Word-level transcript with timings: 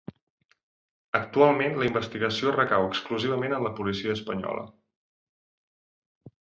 Actualment, 1.19 1.77
la 1.81 1.85
investigació 1.89 2.55
recau 2.57 2.87
exclusivament 2.89 3.57
en 3.59 3.65
la 3.69 3.75
policia 3.83 4.19
espanyola. 4.19 4.69